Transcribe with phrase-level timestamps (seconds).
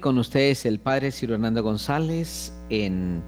[0.00, 3.22] Con ustedes el Padre Ciro Hernando González en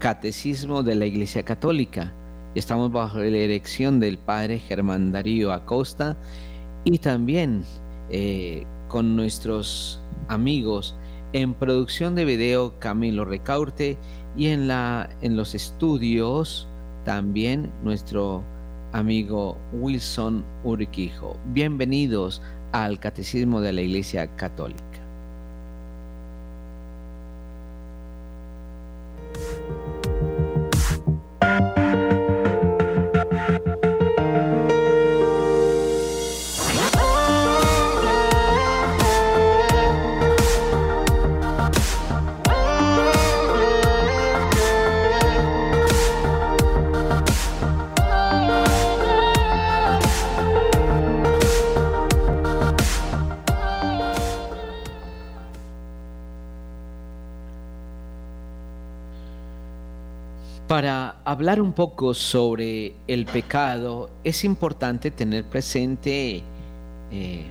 [0.00, 2.12] Catecismo de la Iglesia Católica.
[2.56, 6.16] Estamos bajo la dirección del Padre Germán Darío Acosta
[6.82, 7.62] y también
[8.10, 10.96] eh, con nuestros amigos
[11.34, 13.96] en producción de video Camilo Recaurte
[14.36, 16.66] y en, la, en los estudios
[17.04, 18.42] también nuestro
[18.90, 21.38] amigo Wilson Urquijo.
[21.52, 22.42] Bienvenidos
[22.72, 24.89] al Catecismo de la Iglesia Católica.
[61.58, 66.42] Un poco sobre el pecado, es importante tener presente
[67.10, 67.46] eh,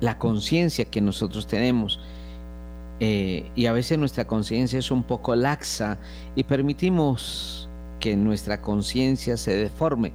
[0.00, 2.00] la conciencia que nosotros tenemos.
[2.98, 5.98] Eh, y a veces nuestra conciencia es un poco laxa
[6.34, 7.68] y permitimos
[8.00, 10.12] que nuestra conciencia se deforme.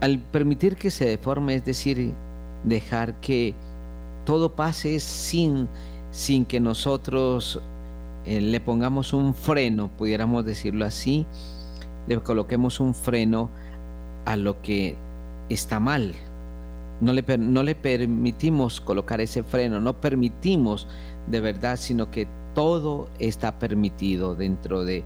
[0.00, 2.14] Al permitir que se deforme, es decir,
[2.64, 3.54] dejar que
[4.24, 5.68] todo pase sin,
[6.10, 7.60] sin que nosotros
[8.24, 11.26] eh, le pongamos un freno, pudiéramos decirlo así,
[12.10, 13.50] le coloquemos un freno
[14.24, 14.96] a lo que
[15.48, 16.14] está mal.
[17.00, 20.88] No le, no le permitimos colocar ese freno, no permitimos
[21.28, 25.04] de verdad, sino que todo está permitido dentro de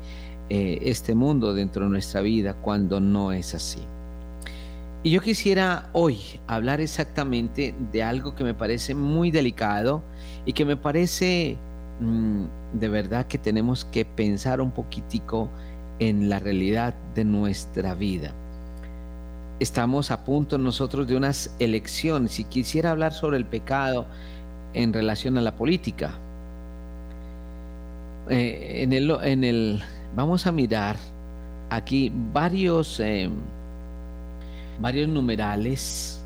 [0.49, 3.81] eh, este mundo, dentro de nuestra vida, cuando no es así.
[5.03, 10.03] Y yo quisiera hoy hablar exactamente de algo que me parece muy delicado
[10.47, 11.59] y que me parece
[12.01, 15.48] Mm, de verdad que tenemos que pensar un poquitico
[15.99, 18.33] en la realidad de nuestra vida.
[19.61, 24.07] Estamos a punto nosotros de unas elecciones y quisiera hablar sobre el pecado
[24.75, 26.13] en relación a la política.
[28.29, 29.83] Eh, en, el, en el,
[30.17, 30.97] vamos a mirar
[31.71, 33.31] aquí varios, eh,
[34.81, 36.21] varios numerales,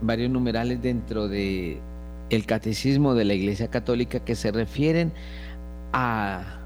[0.00, 1.78] varios numerales dentro de
[2.30, 5.12] el catecismo de la Iglesia Católica que se refieren
[5.92, 6.59] a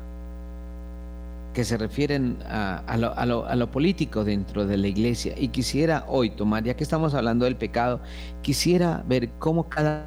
[1.55, 5.35] que se refieren a, lo, político dentro de la iglesia.
[5.39, 8.01] Y quisiera hoy tomar, ya que estamos hablando del pecado,
[8.43, 10.07] quisiera ver cómo cada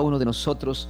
[0.00, 0.88] uno de nosotros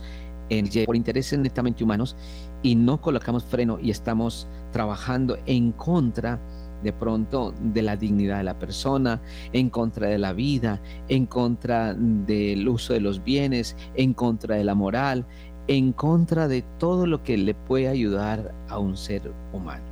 [0.84, 2.15] por intereses netamente humanos
[2.62, 6.38] y no colocamos freno y estamos trabajando en contra
[6.82, 9.20] de pronto de la dignidad de la persona,
[9.53, 14.65] en contra de la vida, en contra del uso de los bienes, en contra de
[14.65, 15.26] la moral,
[15.69, 19.84] en contra de todo lo que le puede ayudar a un ser humano.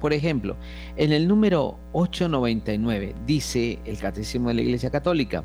[0.00, 0.56] Por ejemplo,
[0.96, 5.44] en el número 899 dice el Catecismo de la Iglesia Católica,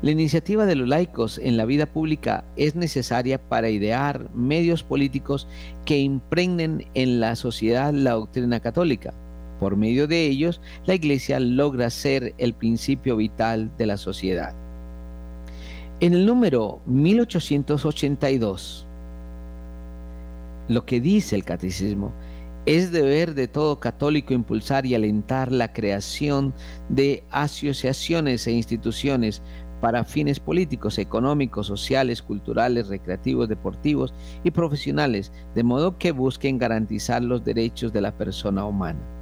[0.00, 5.48] la iniciativa de los laicos en la vida pública es necesaria para idear medios políticos
[5.84, 9.12] que impregnen en la sociedad la doctrina católica.
[9.60, 14.54] Por medio de ellos, la Iglesia logra ser el principio vital de la sociedad.
[16.00, 18.86] En el número 1882,
[20.68, 22.12] lo que dice el catecismo
[22.66, 26.52] es deber de todo católico impulsar y alentar la creación
[26.88, 29.42] de asociaciones e instituciones
[29.80, 34.12] para fines políticos, económicos, sociales, culturales, recreativos, deportivos
[34.44, 39.17] y profesionales, de modo que busquen garantizar los derechos de la persona humana.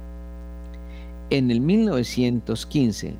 [1.29, 3.13] En el 1915,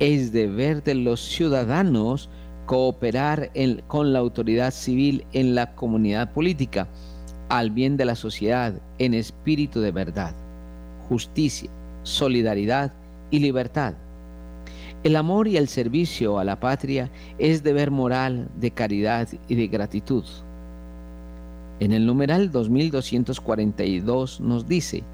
[0.00, 2.28] es deber de los ciudadanos
[2.66, 3.50] cooperar
[3.86, 6.88] con la autoridad civil en la comunidad política
[7.48, 10.34] al bien de la sociedad en espíritu de verdad,
[11.08, 11.70] justicia,
[12.02, 12.92] solidaridad
[13.30, 13.94] y libertad.
[15.04, 19.66] El amor y el servicio a la patria es deber moral de caridad y de
[19.66, 20.24] gratitud.
[21.78, 25.04] En el numeral 2242 nos dice,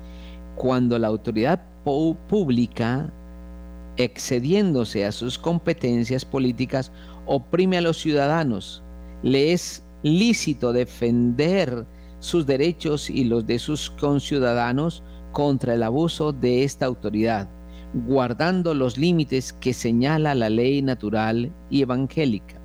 [0.54, 3.12] cuando la autoridad pública,
[3.96, 6.92] excediéndose a sus competencias políticas,
[7.26, 8.84] oprime a los ciudadanos,
[9.25, 11.84] le es lícito defender
[12.20, 15.02] sus derechos y los de sus conciudadanos
[15.32, 17.48] contra el abuso de esta autoridad
[17.92, 22.56] guardando los límites que señala la ley natural y evangélica.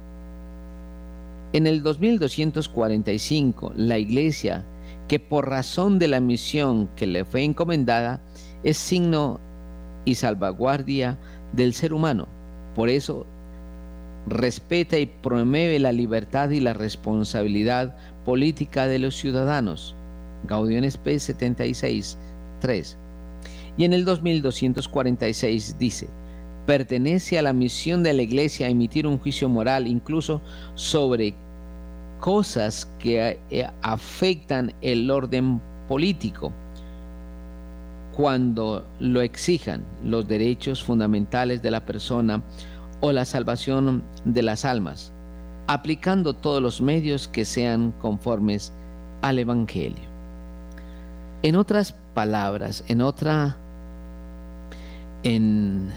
[1.53, 4.63] En el 2245, la Iglesia,
[5.07, 8.19] que por razón de la misión que le fue encomendada,
[8.63, 9.39] es signo
[10.03, 11.17] y salvaguardia
[11.53, 12.27] del ser humano.
[12.75, 13.25] Por eso
[14.27, 17.95] respeta y promueve la libertad y la responsabilidad
[18.25, 19.95] política de los ciudadanos.
[20.47, 22.17] Gaudium P 76,
[22.59, 22.97] 3.
[23.77, 26.07] Y en el 2246 dice,
[26.65, 30.41] pertenece a la misión de la iglesia emitir un juicio moral incluso
[30.75, 31.35] sobre
[32.19, 36.51] cosas que eh, afectan el orden político
[38.15, 42.41] cuando lo exijan los derechos fundamentales de la persona
[43.01, 45.11] o la salvación de las almas,
[45.67, 48.71] aplicando todos los medios que sean conformes
[49.21, 50.05] al Evangelio.
[51.43, 53.57] En otras palabras, en otra
[55.25, 55.91] en,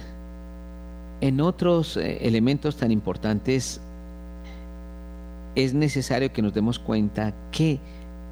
[1.40, 3.80] otros eh, elementos tan importantes
[5.54, 7.78] es necesario que nos demos cuenta que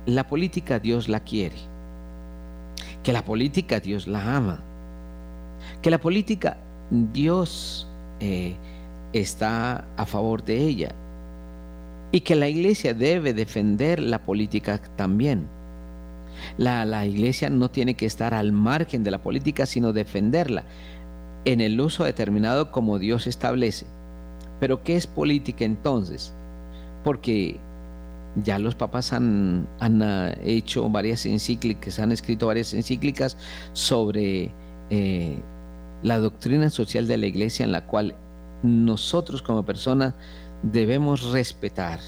[0.06, 1.56] la política Dios la quiere,
[3.02, 4.62] que la política Dios la ama,
[5.82, 6.56] que la política
[6.90, 7.87] Dios
[8.20, 8.54] eh,
[9.12, 10.94] está a favor de ella
[12.12, 15.48] y que la iglesia debe defender la política también.
[16.58, 20.64] La, iglesia no tiene que estar al margen de la política, sino defenderla
[21.44, 23.86] en el uso determinado como Dios establece.
[24.60, 26.32] Pero ¿qué es política entonces?
[27.04, 27.60] Porque
[28.42, 33.36] ya los papas han, ah, hecho varias encíclicas, han escrito varias encíclicas
[33.72, 34.50] sobre
[34.90, 35.38] eh,
[36.02, 38.14] la doctrina social de la iglesia en la cual
[38.62, 40.14] nosotros como personas
[40.62, 42.00] debemos respetar,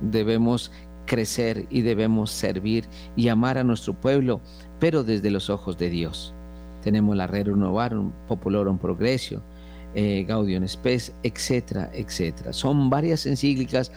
[0.00, 0.70] debemos
[1.06, 4.40] crecer y debemos servir y amar a nuestro pueblo,
[4.78, 6.34] pero desde los ojos de Dios.
[6.82, 9.42] Tenemos la Red un Popular un Progresio,
[9.94, 12.52] eh, Gaudium Spes, etcétera, etcétera.
[12.52, 13.90] Son varias encíclicas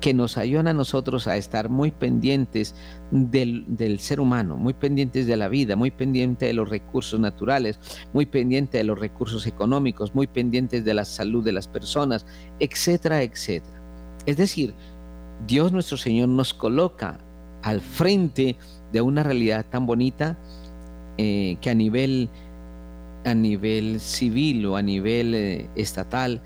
[0.00, 2.74] que nos ayudan a nosotros a estar muy pendientes
[3.10, 7.80] del, del, ser humano, muy pendientes de la vida, muy pendientes de los recursos naturales,
[8.12, 12.26] muy pendientes de los recursos económicos, muy pendientes de la salud de las personas,
[12.60, 13.80] etcétera, etcétera.
[14.26, 14.74] Es decir,
[15.46, 17.18] Dios nuestro Señor nos coloca
[17.62, 18.56] al frente
[18.92, 20.38] de una realidad tan bonita
[21.16, 22.28] eh, que a nivel,
[23.24, 26.40] a nivel civil o a nivel eh, estatal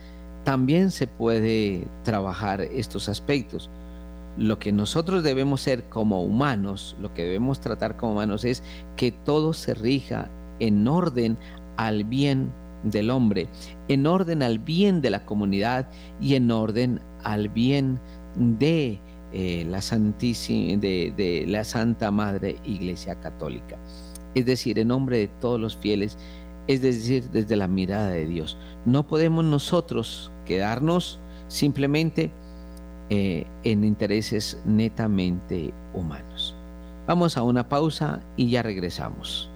[0.44, 3.70] también se puede trabajar estos aspectos.
[4.36, 8.62] Lo que nosotros debemos ser como humanos, lo que debemos tratar como humanos es
[8.96, 11.36] que todo se rija en orden
[11.76, 12.50] al bien
[12.82, 13.48] del hombre,
[13.88, 15.88] en orden al bien de la comunidad
[16.20, 18.00] y en orden al bien
[18.36, 19.00] de,
[19.32, 23.78] eh, la de, de la Santa Madre Iglesia Católica.
[24.34, 26.16] Es decir, en nombre de todos los fieles,
[26.66, 28.56] es decir, desde la mirada de Dios.
[28.84, 32.30] No podemos nosotros quedarnos simplemente
[33.10, 36.54] eh, en intereses netamente humanos.
[37.06, 39.50] Vamos a una pausa y ya regresamos.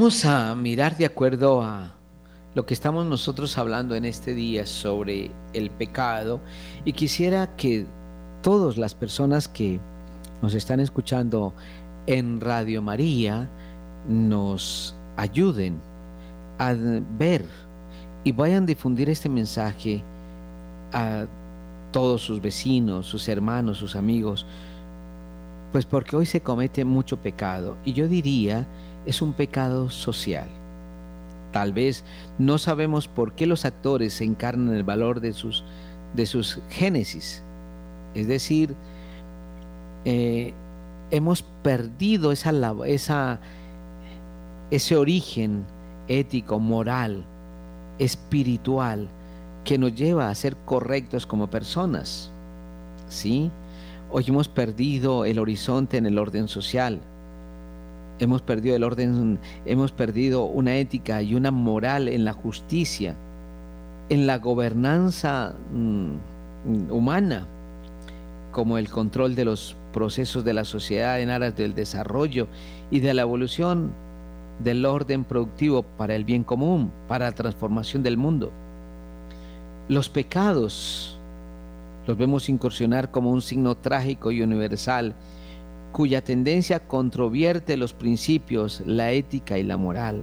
[0.00, 1.92] Vamos a mirar de acuerdo a
[2.54, 6.40] lo que estamos nosotros hablando en este día sobre el pecado.
[6.86, 7.84] Y quisiera que
[8.40, 9.78] todas las personas que
[10.40, 11.52] nos están escuchando
[12.06, 13.50] en Radio María
[14.08, 15.82] nos ayuden
[16.58, 16.72] a
[17.18, 17.44] ver
[18.24, 20.02] y vayan a difundir este mensaje
[20.94, 21.26] a
[21.92, 24.46] todos sus vecinos, sus hermanos, sus amigos,
[25.72, 27.76] pues porque hoy se comete mucho pecado.
[27.84, 28.66] Y yo diría
[29.06, 30.48] es un pecado social.
[31.52, 32.04] Tal vez
[32.38, 35.64] no sabemos por qué los actores encarnan el valor de sus,
[36.14, 37.42] de sus génesis.
[38.14, 38.74] Es decir,
[40.04, 40.54] eh,
[41.10, 42.52] hemos perdido esa,
[42.86, 43.40] esa,
[44.70, 45.64] ese origen
[46.08, 47.24] ético, moral,
[47.98, 49.08] espiritual,
[49.64, 52.30] que nos lleva a ser correctos como personas.
[53.08, 53.50] ¿Sí?
[54.12, 57.00] Hoy hemos perdido el horizonte en el orden social
[58.20, 63.16] hemos perdido el orden, hemos perdido una ética y una moral en la justicia,
[64.08, 67.46] en la gobernanza mm, humana,
[68.52, 72.46] como el control de los procesos de la sociedad en aras del desarrollo
[72.90, 73.92] y de la evolución
[74.62, 78.52] del orden productivo para el bien común, para la transformación del mundo.
[79.88, 81.18] Los pecados
[82.06, 85.14] los vemos incursionar como un signo trágico y universal
[85.92, 90.22] cuya tendencia controvierte los principios, la ética y la moral.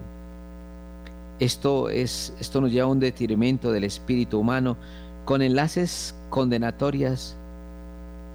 [1.39, 4.77] Esto, es, esto nos lleva a un detrimento del espíritu humano
[5.25, 7.35] con enlaces condenatorias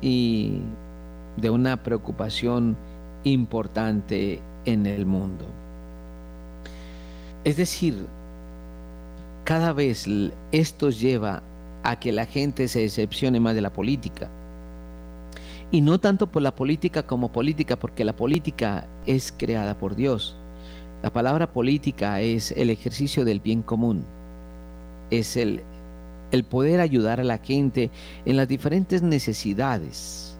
[0.00, 0.58] y
[1.36, 2.76] de una preocupación
[3.24, 5.46] importante en el mundo.
[7.44, 8.06] Es decir,
[9.44, 10.06] cada vez
[10.52, 11.42] esto lleva
[11.82, 14.28] a que la gente se decepcione más de la política
[15.72, 20.36] y no tanto por la política como política, porque la política es creada por Dios.
[21.02, 24.04] La palabra política es el ejercicio del bien común,
[25.10, 25.62] es el,
[26.30, 27.90] el poder ayudar a la gente
[28.26, 30.38] en las diferentes necesidades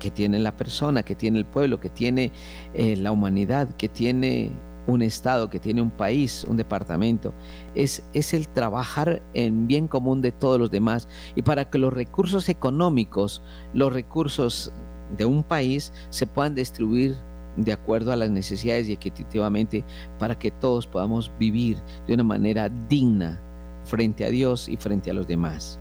[0.00, 2.32] que tiene la persona, que tiene el pueblo, que tiene
[2.74, 4.50] eh, la humanidad, que tiene
[4.86, 7.32] un Estado, que tiene un país, un departamento,
[7.74, 11.92] es, es el trabajar en bien común de todos los demás y para que los
[11.92, 13.42] recursos económicos,
[13.74, 14.72] los recursos
[15.16, 17.16] de un país se puedan distribuir
[17.56, 19.84] de acuerdo a las necesidades y equitativamente
[20.18, 23.40] para que todos podamos vivir de una manera digna
[23.84, 25.78] frente a Dios y frente a los demás.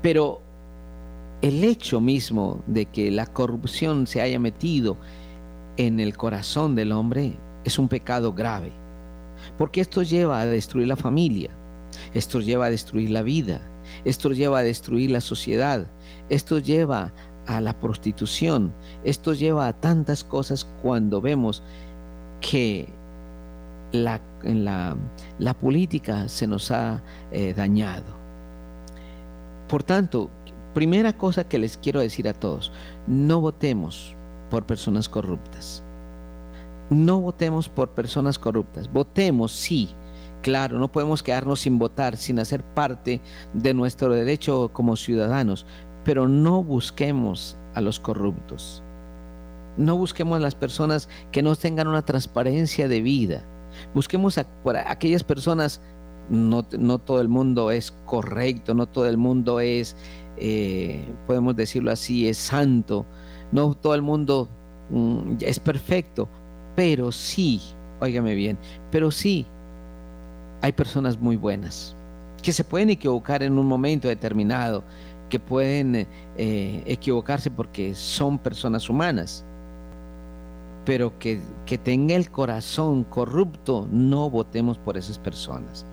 [0.00, 0.40] Pero
[1.42, 4.96] el hecho mismo de que la corrupción se haya metido
[5.76, 8.72] en el corazón del hombre es un pecado grave,
[9.58, 11.50] porque esto lleva a destruir la familia,
[12.14, 13.60] esto lleva a destruir la vida,
[14.04, 15.86] esto lleva a destruir la sociedad,
[16.28, 17.12] esto lleva
[17.46, 18.72] a la prostitución,
[19.04, 21.62] esto lleva a tantas cosas cuando vemos
[22.40, 22.88] que
[23.92, 28.14] la, la, política se nos ha eh, dañado.
[29.68, 30.30] Por tanto,
[30.74, 32.72] primera cosa que les quiero decir a todos,
[33.06, 34.14] no votemos
[34.50, 35.82] por personas corruptas.
[36.90, 38.92] No votemos por personas corruptas.
[38.92, 39.90] Votemos, sí.
[40.42, 43.20] Claro, no podemos quedarnos sin votar, sin hacer parte
[43.52, 45.66] de nuestro derecho como ciudadanos,
[46.04, 48.82] pero no busquemos a los corruptos.
[49.76, 53.44] No busquemos a las personas que no tengan una transparencia de vida.
[53.92, 54.46] Busquemos a,
[54.86, 55.80] aquellas personas,
[56.30, 59.96] no, todo el mundo es correcto, no todo el mundo es,
[60.36, 63.04] eh, podemos decirlo así, es santo,
[63.52, 64.48] no todo el mundo
[64.90, 66.28] mm, es perfecto,
[66.76, 67.60] pero sí,
[68.00, 68.56] óigame bien,
[68.92, 69.44] pero sí
[70.62, 71.96] hay personas muy buenas
[72.46, 74.84] que se pueden equivocar en un momento determinado,
[75.28, 79.44] que pueden eh, equivocarse porque son personas humanas,
[80.84, 85.84] pero que, que tenga el corazón corrupto, no votemos por esas personas.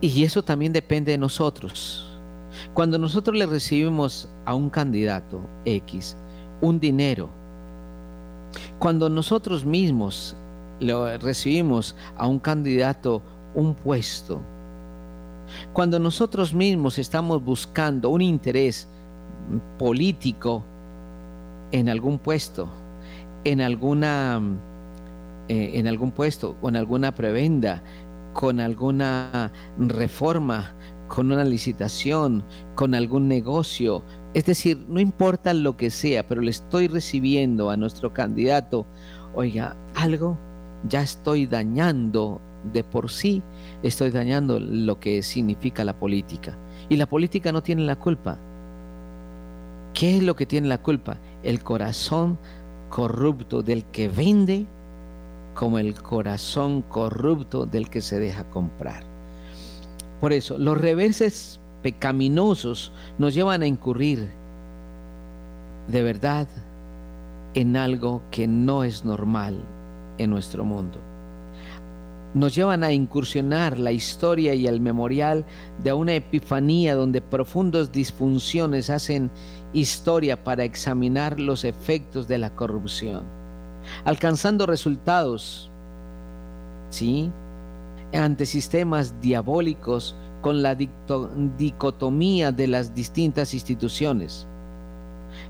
[0.00, 2.06] Y eso también depende de nosotros.
[2.72, 6.16] Cuando nosotros le recibimos a un candidato X
[6.60, 7.28] un dinero,
[8.78, 10.36] cuando nosotros mismos
[10.80, 13.22] lo recibimos a un candidato
[13.54, 14.40] un puesto,
[15.72, 18.88] cuando nosotros mismos estamos buscando un interés
[19.78, 20.64] político
[21.72, 22.68] en algún puesto,
[23.44, 24.40] en alguna
[25.50, 27.82] eh, en algún puesto, con alguna prebenda,
[28.32, 30.74] con alguna reforma,
[31.08, 32.44] con una licitación,
[32.76, 37.76] con algún negocio, es decir, no importa lo que sea, pero le estoy recibiendo a
[37.76, 38.86] nuestro candidato,
[39.34, 40.38] oiga, algo
[40.88, 42.40] ya estoy dañando
[42.72, 43.42] de por sí,
[43.82, 46.56] estoy dañando lo que significa la política.
[46.88, 48.38] Y la política no tiene la culpa.
[49.94, 51.18] ¿Qué es lo que tiene la culpa?
[51.42, 52.38] El corazón
[52.88, 54.66] corrupto del que vende
[55.54, 59.02] como el corazón corrupto del que se deja comprar.
[60.20, 64.28] Por eso, los reveses pecaminosos nos llevan a incurrir
[65.88, 66.46] de verdad
[67.54, 69.60] en algo que no es normal
[70.18, 70.98] en nuestro mundo.
[72.32, 75.44] Nos llevan a incursionar la historia y el memorial
[75.82, 79.32] de una epifanía donde profundas disfunciones hacen
[79.72, 83.22] historia para examinar los efectos de la corrupción,
[84.04, 85.70] alcanzando resultados,
[86.90, 87.32] ¿sí?
[88.12, 94.46] Ante sistemas diabólicos con la dicotomía de las distintas instituciones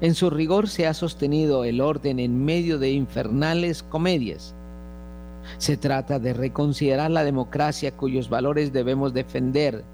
[0.01, 4.55] en su rigor se ha sostenido el orden en medio de infernales comedias.
[5.59, 9.85] Se trata de reconsiderar la democracia cuyos valores debemos defender.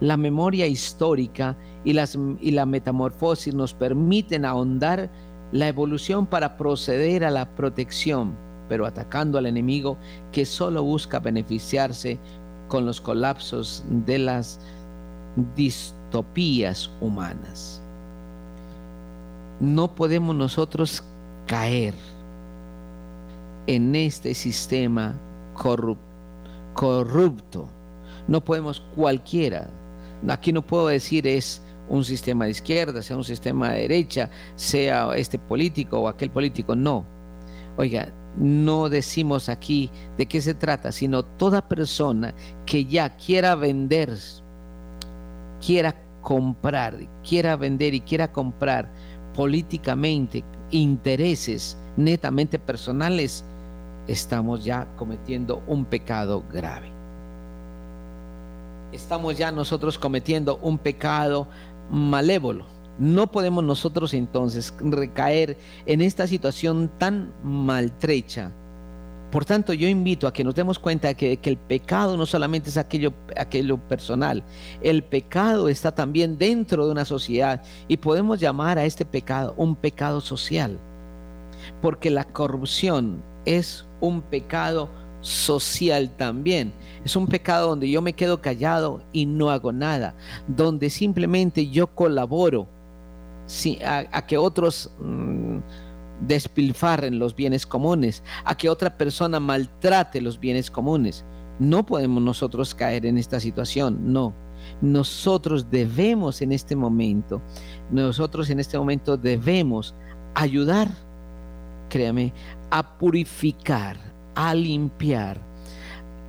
[0.00, 1.96] La memoria histórica y,
[2.40, 5.10] y la metamorfosis nos permiten ahondar
[5.52, 8.34] la evolución para proceder a la protección,
[8.68, 9.96] pero atacando al enemigo
[10.32, 12.18] que solo busca beneficiarse
[12.68, 14.58] con los colapsos de las
[15.54, 17.82] distopías humanas
[19.60, 21.02] no podemos nosotros
[21.46, 21.94] caer
[23.66, 25.14] en este sistema
[25.54, 25.98] corrupto.
[28.28, 29.68] No podemos cualquiera.
[30.28, 35.14] Aquí no puedo decir es un sistema de izquierda, sea un sistema de derecha, sea
[35.14, 36.74] este político o aquel político.
[36.74, 37.04] No.
[37.76, 44.16] Oiga, no decimos aquí de qué se trata, sino toda persona que ya quiera vender,
[45.64, 48.90] quiera comprar, quiera vender y quiera comprar
[49.34, 53.44] políticamente, intereses netamente personales,
[54.06, 56.90] estamos ya cometiendo un pecado grave.
[58.92, 61.48] Estamos ya nosotros cometiendo un pecado
[61.90, 62.66] malévolo.
[62.98, 65.56] No podemos nosotros entonces recaer
[65.86, 68.52] en esta situación tan maltrecha
[69.30, 72.70] por tanto, yo invito a que nos demos cuenta de que, el pecado no solamente
[72.70, 74.42] es aquello, aquello personal,
[74.80, 79.74] el pecado está también dentro de una sociedad y podemos llamar a este pecado un
[79.74, 80.78] pecado social,
[81.82, 84.88] porque la corrupción es un pecado
[85.20, 86.72] social también.
[87.04, 90.14] Es un pecado donde yo me quedo callado y no hago nada,
[90.46, 92.68] donde simplemente yo colaboro
[93.84, 94.90] a, que otros...
[95.00, 95.58] Mm,
[96.20, 101.24] despilfarren los bienes comunes, a que otra persona maltrate los bienes comunes.
[101.58, 104.34] No podemos nosotros caer en esta situación, no.
[104.80, 107.40] Nosotros debemos en este momento,
[107.90, 109.94] nosotros en este momento debemos
[110.34, 110.88] ayudar,
[111.88, 112.32] créame,
[112.70, 113.96] a purificar,
[114.34, 115.40] a limpiar,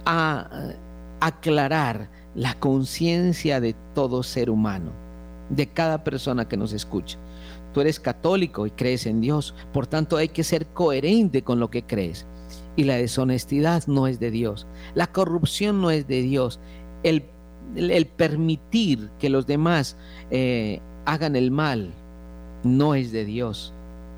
[0.06, 0.72] a
[1.20, 4.92] aclarar la conciencia de todo ser humano,
[5.50, 7.18] de cada persona que nos escucha
[7.78, 11.70] tú eres católico y crees en Dios, por tanto hay que ser coherente con lo
[11.70, 12.26] que crees.
[12.76, 16.60] Y la deshonestidad no es de Dios, la corrupción no es de Dios,
[17.04, 17.24] el,
[18.16, 19.96] permitir que los demás
[20.32, 21.94] eh, hagan el mal
[22.64, 23.74] no es de Dios.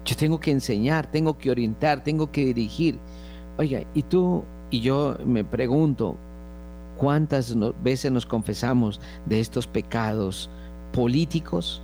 [0.06, 2.98] Yo tengo que enseñar, tengo que orientar, tengo que dirigir.
[3.58, 6.16] Oiga, y tú y yo me pregunto,
[6.98, 10.50] ¿cuántas veces nos confesamos de estos pecados
[10.92, 11.82] políticos?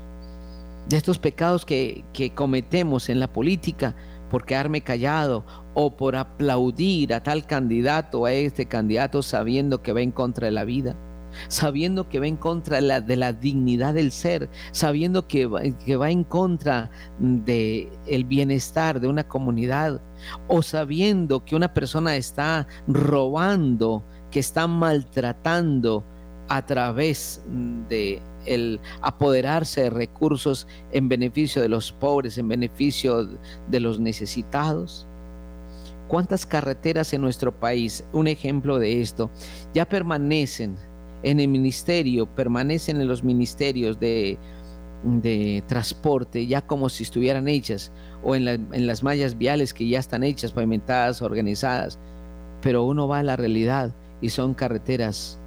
[0.88, 2.04] de estos pecados que,
[2.36, 3.96] cometemos en la política
[4.30, 9.94] por quedarme callado o por aplaudir a tal candidato o a este candidato sabiendo que
[9.94, 10.96] va en contra de la vida,
[11.48, 16.12] sabiendo que va en contra de la, dignidad del ser, sabiendo que va, que va
[16.12, 16.90] en contra
[17.20, 20.02] del el bienestar de una comunidad
[20.48, 26.04] o sabiendo que una persona está robando, que está maltratando
[26.48, 27.42] a través
[27.90, 33.28] de el apoderarse de recursos en beneficio de los pobres, en beneficio
[33.68, 35.08] de los necesitados.
[36.08, 39.32] ¿Cuántas carreteras en nuestro país, un ejemplo de esto,
[39.74, 40.78] ya permanecen
[41.24, 44.38] en el ministerio, permanecen en los ministerios de,
[45.68, 47.92] transporte, ya como si estuvieran hechas,
[48.24, 52.00] o en, en las mallas viales que ya están hechas, pavimentadas, organizadas,
[52.62, 55.40] pero uno va a la realidad y son carreteras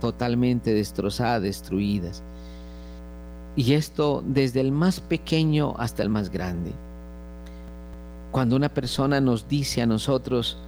[0.00, 2.22] totalmente destrozadas, destruidas.
[3.56, 6.72] Y esto desde el más pequeño hasta el más grande.
[8.30, 10.58] Cuando una persona nos dice a nosotros,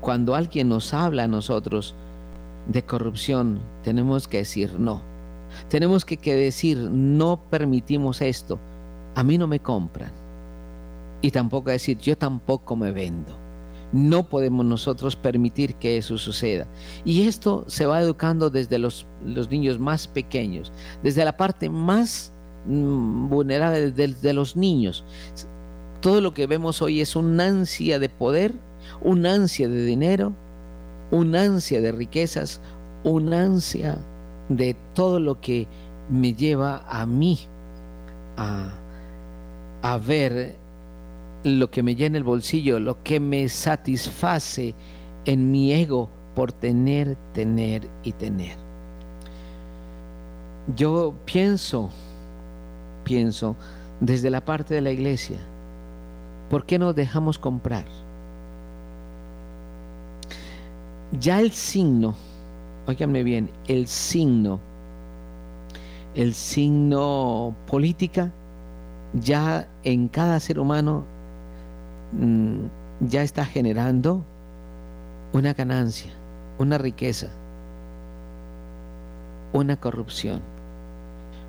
[0.00, 1.94] cuando alguien nos habla a nosotros
[2.66, 5.00] de corrupción, tenemos que decir no.
[5.68, 8.58] Tenemos que, decir, no permitimos esto.
[9.14, 10.10] A mí no me compran.
[11.22, 13.43] Y tampoco decir, yo tampoco me vendo.
[13.94, 16.66] No podemos nosotros permitir que eso suceda.
[17.04, 20.72] Y esto se va educando desde los, los niños más pequeños,
[21.04, 22.32] desde la parte más
[22.66, 25.04] mm, vulnerable de, los niños.
[26.00, 28.52] Todo lo que vemos hoy es una ansia de poder
[29.00, 30.32] un ansia de dinero,
[31.10, 32.60] un ansia de riquezas,
[33.04, 33.98] un ansia
[34.48, 35.68] de todo lo que
[36.10, 37.38] me lleva a mí
[38.36, 38.72] a,
[39.82, 40.56] a ver
[41.44, 44.74] lo que me llena el bolsillo, lo que me satisface
[45.26, 48.56] en mi ego por tener, tener y tener.
[50.74, 51.90] Yo pienso,
[53.04, 53.56] pienso
[54.00, 55.38] desde la parte de la iglesia,
[56.48, 57.84] ¿por qué nos dejamos comprar?
[61.20, 62.14] Ya el signo,
[62.86, 64.60] óiganme bien, el signo,
[66.14, 68.32] el signo política,
[69.12, 71.04] ya en cada ser humano
[72.12, 72.66] mm,
[73.00, 74.24] ya está generando
[75.32, 76.12] una ganancia,
[76.58, 77.28] una riqueza,
[79.52, 80.40] una corrupción.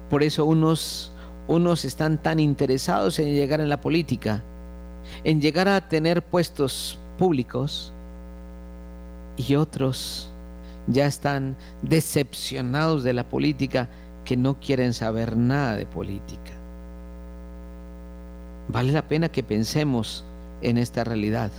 [0.10, 1.12] Por eso unos,
[1.48, 4.44] unos están tan interesados en llegar en la política,
[5.24, 7.92] en llegar a tener puestos públicos,
[9.38, 10.30] y otros
[10.88, 13.90] ya están decepcionados de la política
[14.24, 16.52] que no quieren saber nada de política.
[18.68, 20.24] Vale la pena que pensemos
[20.66, 21.52] en esta realidad.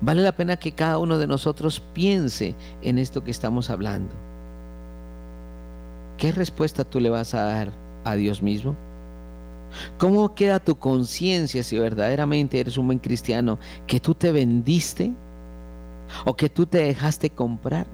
[0.00, 4.12] Vale la pena que cada uno de nosotros piense en esto que estamos hablando.
[6.18, 7.72] ¿Qué respuesta tú le vas a dar
[8.04, 8.76] a Dios mismo?
[9.98, 15.12] ¿Cómo queda tu conciencia si verdaderamente eres un buen cristiano que tú te vendiste
[16.24, 17.86] o que tú te dejaste comprar?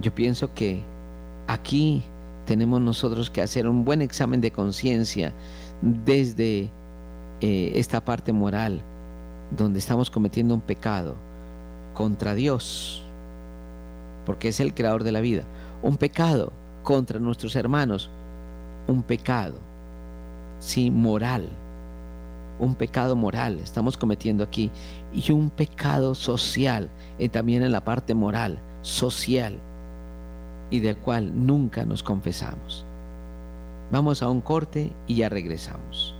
[0.00, 0.82] Yo pienso que
[1.46, 2.02] aquí
[2.46, 5.34] tenemos nosotros que hacer un buen examen de conciencia
[5.82, 6.70] desde
[7.40, 8.82] eh, esta parte moral
[9.50, 11.16] donde estamos cometiendo un pecado
[11.94, 13.02] contra Dios,
[14.26, 15.44] porque es el creador de la vida,
[15.82, 18.10] un pecado contra nuestros hermanos,
[18.86, 19.54] un pecado,
[20.58, 21.48] sí, moral,
[22.58, 24.70] un pecado moral estamos cometiendo aquí
[25.12, 29.58] y un pecado social, y también en la parte moral, social,
[30.70, 32.84] y del cual nunca nos confesamos.
[33.90, 36.19] Vamos a un corte y ya regresamos.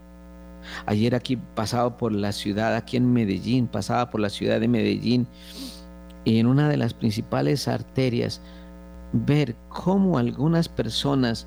[0.86, 5.26] Ayer aquí pasaba por la ciudad, aquí en Medellín, pasaba por la ciudad de Medellín
[6.24, 8.40] y en una de las principales arterias
[9.14, 11.46] ver cómo algunas personas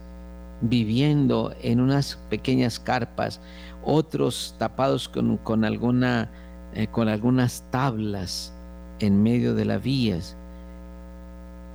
[0.62, 3.42] viviendo en unas pequeñas carpas,
[3.84, 6.32] otros tapados con, alguna,
[6.74, 8.54] eh, con algunas tablas
[9.00, 10.38] en medio de las vías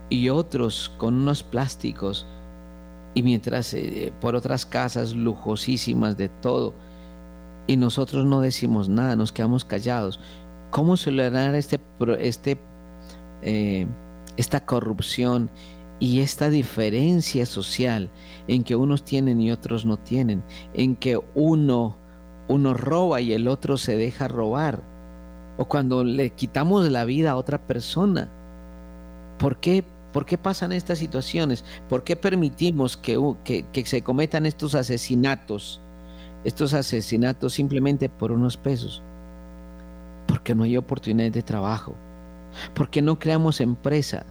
[0.09, 2.27] y otros con unos plásticos
[3.15, 6.75] y mientras eh, por otras casas lujosísimas de todo
[7.67, 10.19] y nosotros no decimos nada, nos quedamos callados.
[10.71, 11.79] ¿Cómo solucionar este,
[12.19, 12.59] este
[13.43, 13.87] eh,
[14.37, 15.51] esta corrupción
[16.03, 18.11] y esta diferencia social
[18.49, 20.43] en que unos tienen y otros no tienen,
[20.75, 21.97] en que uno,
[22.49, 24.83] uno roba y el otro se deja robar,
[25.59, 28.29] o cuando le quitamos la vida a otra persona.
[29.39, 31.65] ¿Por qué, por qué pasan estas situaciones?
[31.89, 35.81] ¿Por qué permitimos que, que, que se cometan estos asesinatos?
[36.43, 39.05] Estos asesinatos simplemente por unos pesos.
[40.27, 41.95] Porque no hay oportunidades de trabajo
[42.75, 44.27] ¿Por qué no creamos empresa?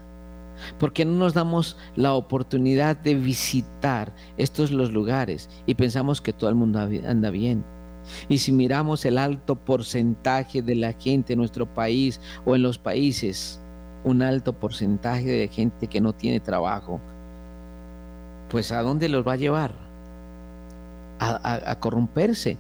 [0.80, 6.34] ¿Por qué no nos damos la oportunidad de visitar estos los lugares y pensamos que
[6.34, 7.64] todo el mundo anda bien?
[8.30, 12.78] Y si miramos el alto porcentaje de la gente en nuestro país o en los
[12.78, 13.60] países,
[14.04, 17.00] un alto porcentaje de gente que no tiene trabajo,
[18.50, 19.74] pues ¿a dónde los va a llevar?
[21.20, 22.58] A, corromperse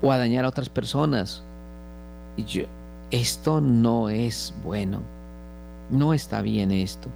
[0.00, 1.42] o a dañar a otras personas.
[2.36, 2.64] Y yo,
[3.10, 5.02] esto no es bueno,
[5.90, 7.08] no está bien esto.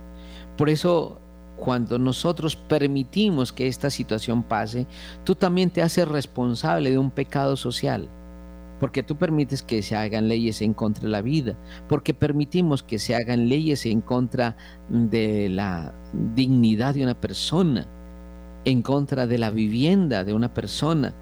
[0.57, 1.21] Por eso,
[1.57, 4.87] cuando nosotros permitimos que esta situación pase,
[5.25, 8.09] tú también te haces responsable de un pecado social.
[8.81, 11.57] Porque tú permites que se hagan leyes en contra de la vida,
[11.89, 14.57] porque permitimos que se hagan leyes en contra
[14.89, 15.95] de la
[16.35, 17.87] dignidad de una persona,
[18.65, 21.15] en contra de la vivienda de una persona,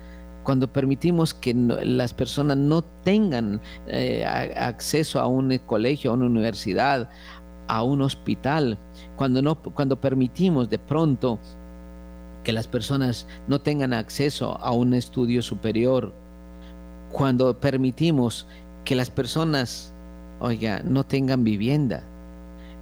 [0.43, 7.09] cuando permitimos que las personas no tengan eh, acceso a un colegio, a una universidad,
[7.73, 8.77] a un hospital,
[9.17, 11.39] cuando, no, cuando permitimos de pronto
[12.45, 16.13] que las personas no tengan acceso a un estudio superior,
[17.11, 18.47] cuando permitimos
[18.85, 19.95] que las personas,
[20.39, 22.03] oiga, no tengan vivienda.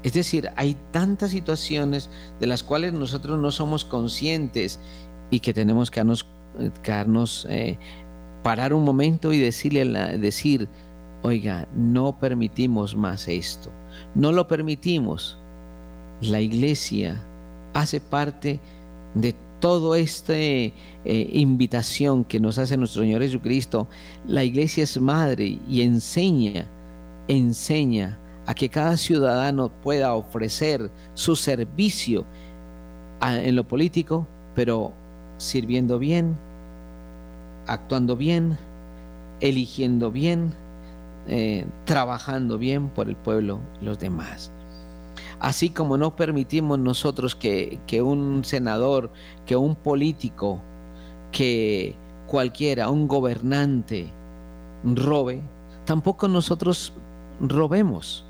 [0.03, 4.81] Es decir, hay tantas situaciones de las cuales nosotros no somos conscientes
[5.31, 6.03] y que tenemos que
[6.85, 7.79] darnos eh,
[8.42, 9.85] parar un momento y decirle,
[10.18, 10.68] decir,
[11.22, 13.70] oiga, no permitimos más esto,
[14.14, 15.38] no lo permitimos.
[16.20, 17.22] La iglesia
[17.74, 18.60] hace parte
[19.14, 20.72] de todo esta eh,
[21.04, 23.88] invitación que nos hace nuestro Señor Jesucristo,
[24.26, 26.66] la iglesia es madre y enseña,
[27.28, 32.24] enseña a que cada ciudadano pueda ofrecer su servicio
[33.22, 34.92] en lo político, pero
[35.36, 36.36] sirviendo bien,
[37.66, 38.58] actuando bien,
[39.40, 40.54] eligiendo bien,
[41.26, 44.52] eh, trabajando bien por el pueblo y los demás.
[45.38, 49.11] Así como no permitimos nosotros que, que un senador,
[49.46, 50.61] que un político,
[51.33, 51.94] que
[52.26, 54.11] cualquiera, un gobernante
[54.85, 55.42] robe,
[55.85, 56.92] tampoco nosotros
[57.40, 58.24] robemos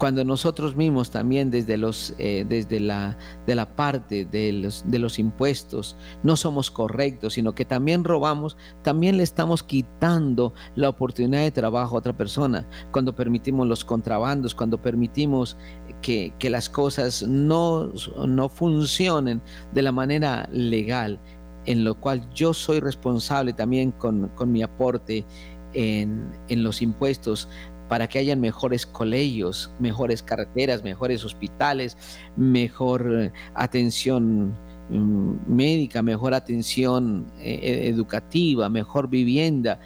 [0.00, 4.98] cuando nosotros mismos también desde, los, eh, desde la, de la parte de los, de
[4.98, 11.42] los impuestos no somos correctos, sino que también robamos, también le estamos quitando la oportunidad
[11.42, 12.66] de trabajo a otra persona.
[12.92, 15.58] Cuando permitimos los contrabandos, cuando permitimos
[16.00, 17.92] que, que las cosas no,
[18.26, 19.42] no funcionen
[19.74, 21.20] de la manera legal,
[21.66, 25.26] en lo cual yo soy responsable también con, con mi aporte
[25.74, 27.48] en, en, los impuestos
[27.90, 31.96] para que hayan mejores colegios, mejores carreteras, mejores hospitales,
[32.36, 34.54] mejor eh, atención
[34.90, 39.80] mm, médica, mejor atención eh, e-, educativa, mejor vivienda,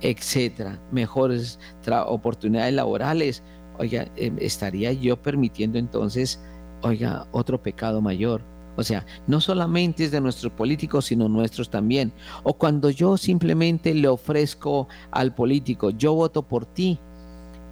[0.00, 1.58] etcétera, mejores
[2.06, 3.42] oportunidades laborales.
[3.80, 6.40] Oiga, estaría yo permitiendo entonces,
[6.82, 8.42] oiga, otro pecado mayor.
[8.76, 12.12] O sea, no solamente es de nuestros políticos, sino nuestros también.
[12.44, 17.00] O cuando yo simplemente le ofrezco al político, yo voto por ti,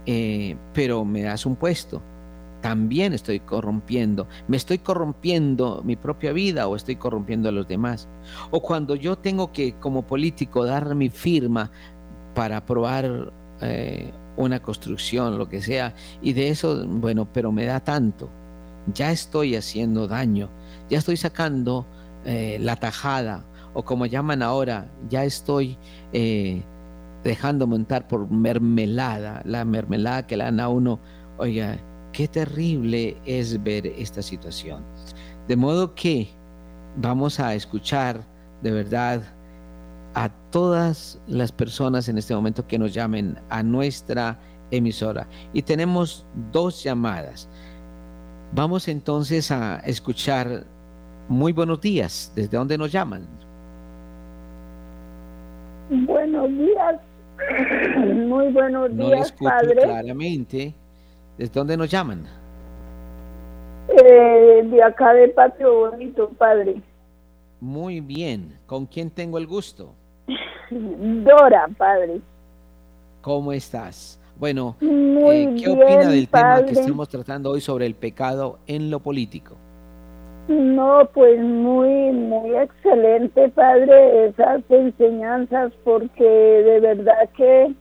[0.06, 2.02] eh, pero me das un puesto.
[2.60, 4.28] También estoy corrompiendo.
[4.46, 8.08] ¿Me estoy corrompiendo mi propia vida o estoy corrompiendo a los demás?
[8.50, 11.70] O cuando yo tengo que, como político, dar mi firma
[12.34, 17.80] para aprobar eh, una construcción, lo que sea, y de eso, bueno, pero me da
[17.80, 18.30] tanto.
[18.94, 20.48] Ya estoy haciendo daño,
[20.88, 21.86] ya estoy sacando
[22.24, 23.44] eh, la tajada,
[23.74, 25.78] o como llaman ahora, ya estoy
[27.22, 30.98] dejando montar por mermelada, la mermelada que le dan a uno.
[31.38, 31.78] Oiga,
[32.12, 34.84] qué terrible es ver esta situación.
[35.48, 36.28] De modo que
[36.96, 38.22] vamos a escuchar
[38.62, 39.22] de verdad
[40.14, 44.38] a todas las personas en este momento que nos llamen a nuestra
[44.70, 45.26] emisora.
[45.52, 47.48] Y tenemos dos llamadas.
[48.54, 50.64] Vamos entonces a escuchar.
[51.28, 52.32] Muy buenos días.
[52.34, 53.26] ¿Desde dónde nos llaman?
[55.88, 57.00] Buenos días.
[58.14, 60.74] Muy buenos días, no le escucho claramente.
[61.38, 62.26] ¿Desde dónde nos llaman?
[63.88, 66.80] Eh, de acá de Patio Bonito, padre.
[67.60, 68.58] Muy bien.
[68.66, 69.94] ¿Con quién tengo el gusto?
[70.70, 72.20] Dora, padre.
[73.20, 74.18] ¿Cómo estás?
[74.36, 79.00] Bueno, eh, ¿qué opina del tema que estamos tratando hoy sobre el pecado en lo
[79.00, 79.56] político?
[80.48, 87.72] No, pues muy, muy excelente, padre, esas enseñanzas, porque de verdad que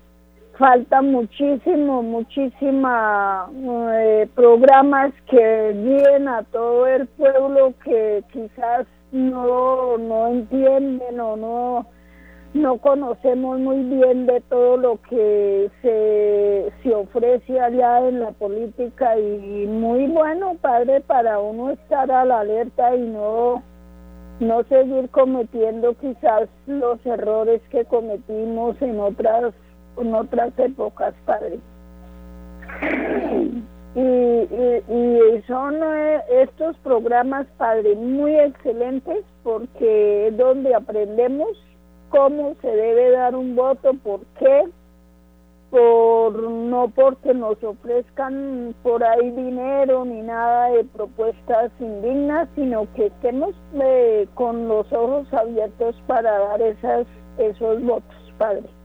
[0.58, 3.50] falta muchísimo, muchísima
[3.94, 11.88] eh, programas que guíen a todo el pueblo que quizás no, no entienden o no
[12.54, 19.18] no conocemos muy bien de todo lo que se, se ofrece allá en la política
[19.18, 23.64] y muy bueno, padre, para uno estar a la alerta y no,
[24.42, 29.54] no seguir cometiendo quizás los errores que cometimos en otras,
[29.98, 31.58] en otras épocas, padre.
[33.94, 41.50] Y, y, y, son eh, estos programas, padre, muy excelentes porque es donde aprendemos
[42.12, 44.66] cómo se debe dar un voto, por qué,
[45.72, 53.08] por no porque nos ofrezcan por ahí dinero ni nada de propuestas indignas, sino que
[53.08, 57.08] estemos eh, con los ojos abiertos para dar esas
[57.38, 58.81] esos votos, padre.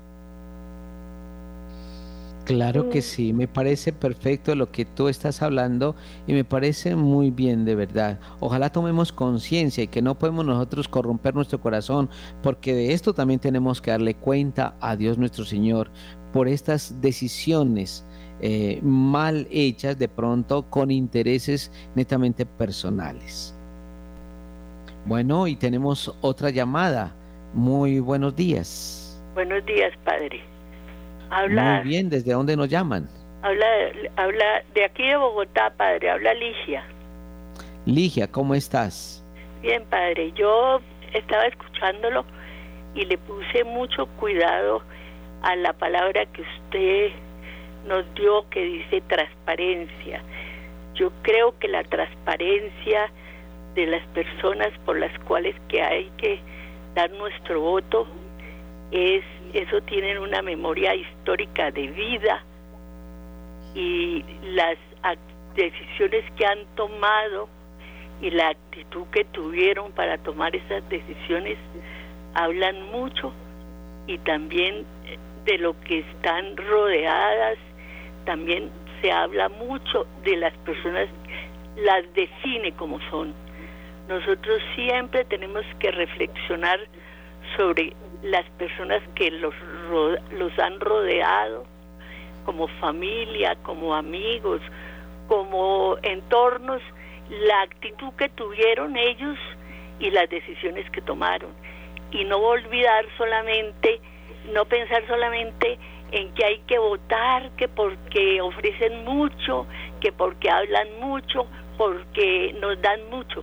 [2.47, 5.97] Claro que sí, me parece perfecto lo que tú estás hablando
[6.28, 8.20] y me parece muy bien de verdad.
[8.38, 12.09] Ojalá tomemos conciencia y que no podemos nosotros corromper nuestro corazón,
[12.44, 15.90] porque de esto también tenemos que darle cuenta a Dios nuestro Señor
[16.32, 18.07] por estas decisiones
[18.40, 23.57] eh, mal hechas de pronto con intereses netamente personales.
[25.05, 27.12] Bueno, y tenemos otra llamada.
[27.55, 29.20] Muy buenos días.
[29.34, 30.55] Buenos días, Padre.
[31.30, 33.08] Habla, Muy bien, ¿desde dónde nos llaman?
[33.42, 33.66] Habla,
[34.16, 36.84] habla de aquí de Bogotá, padre, habla Ligia.
[37.84, 39.24] Ligia, ¿cómo estás?
[39.62, 40.80] Bien, padre, yo
[41.12, 42.24] estaba escuchándolo
[42.94, 44.82] y le puse mucho cuidado
[45.42, 47.10] a la palabra que usted
[47.86, 50.22] nos dio que dice transparencia.
[50.94, 53.10] Yo creo que la transparencia
[53.74, 56.40] de las personas por las cuales que hay que
[56.94, 58.06] dar nuestro voto
[58.91, 62.45] es eso tienen una memoria histórica de vida
[63.74, 64.76] y las
[65.55, 67.49] decisiones que han tomado
[68.20, 71.59] y la actitud que tuvieron para tomar esas decisiones
[72.34, 73.32] hablan mucho
[74.07, 74.84] y también
[75.45, 77.59] de lo que están rodeadas,
[78.24, 78.70] también
[79.01, 81.09] se habla mucho de las personas,
[81.76, 83.34] las define como son.
[84.09, 86.80] Nosotros siempre tenemos que reflexionar
[87.57, 87.95] sobre
[88.30, 89.54] las personas que los,
[90.32, 91.64] los han rodeado,
[92.44, 94.60] como familia, como amigos,
[95.28, 96.82] como entornos,
[97.28, 99.36] la actitud que tuvieron ellos
[99.98, 101.50] y las decisiones que tomaron.
[102.12, 104.00] Y no olvidar solamente,
[104.52, 105.78] no pensar solamente
[106.12, 109.66] en que hay que votar, que porque ofrecen mucho,
[110.00, 111.46] que porque hablan mucho,
[111.76, 113.42] porque nos dan mucho,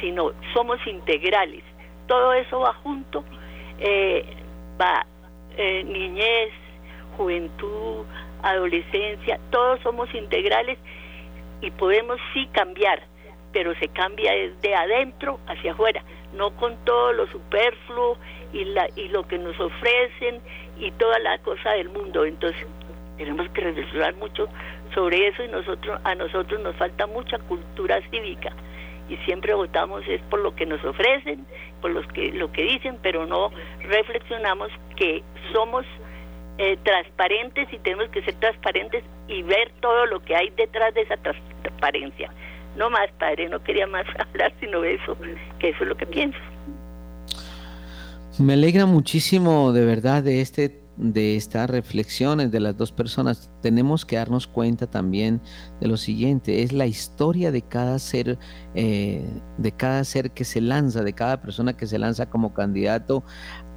[0.00, 1.62] sino somos integrales.
[2.08, 3.24] Todo eso va junto,
[3.80, 4.24] eh,
[4.80, 5.06] va
[5.56, 6.52] eh, niñez,
[7.16, 8.04] juventud,
[8.42, 10.78] adolescencia, todos somos integrales
[11.60, 13.02] y podemos sí cambiar,
[13.52, 16.02] pero se cambia desde adentro hacia afuera,
[16.34, 18.16] no con todo lo superfluo
[18.52, 20.40] y, la, y lo que nos ofrecen
[20.78, 22.24] y toda la cosa del mundo.
[22.24, 22.66] Entonces,
[23.18, 24.48] tenemos que reflexionar mucho
[24.94, 28.52] sobre eso y nosotros a nosotros nos falta mucha cultura cívica
[29.10, 31.44] y siempre votamos es por lo que nos ofrecen,
[31.80, 33.50] por los que lo que dicen, pero no
[33.82, 35.84] reflexionamos que somos
[36.58, 41.02] eh, transparentes y tenemos que ser transparentes y ver todo lo que hay detrás de
[41.02, 42.32] esa transparencia.
[42.76, 45.16] No más, padre, no quería más hablar sino eso,
[45.58, 46.38] que eso es lo que pienso.
[48.38, 54.04] Me alegra muchísimo de verdad de este de estas reflexiones de las dos personas, tenemos
[54.04, 55.40] que darnos cuenta también
[55.80, 58.38] de lo siguiente, es la historia de cada ser,
[58.74, 59.24] eh,
[59.56, 63.24] de cada ser que se lanza, de cada persona que se lanza como candidato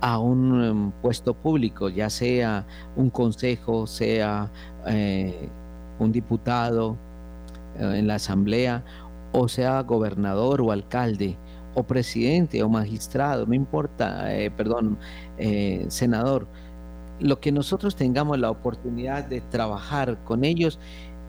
[0.02, 2.68] a un em, puesto público, ya sea
[2.98, 4.52] un consejo, sea
[4.86, 5.50] eh,
[6.00, 6.98] un diputado
[7.80, 8.84] eh, en la asamblea,
[9.32, 11.38] o sea gobernador o alcalde
[11.74, 15.00] o presidente o magistrado, no importa, perdón,
[15.88, 16.48] senador
[17.20, 20.80] lo que nosotros tengamos la oportunidad de trabajar con ellos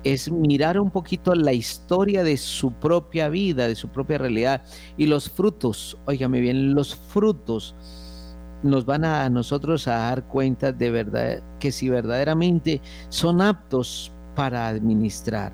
[0.04, 4.62] es mirar un poquito la historia de su propia vida, de su propia realidad
[4.96, 7.74] y los frutos, óigame bien, los frutos
[8.62, 14.68] nos van a, nosotros a dar cuenta de verdad que si verdaderamente son aptos para
[14.68, 15.52] administrar.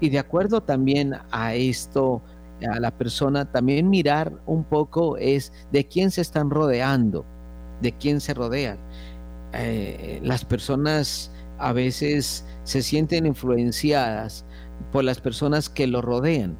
[0.00, 2.22] Y de acuerdo también a esto,
[2.70, 7.24] a la persona, también mirar un poco es de quién se están rodeando,
[7.80, 8.78] de quién se rodean.
[9.52, 14.44] Eh, las personas a veces se sienten influenciadas
[14.90, 16.56] por las personas que lo rodean,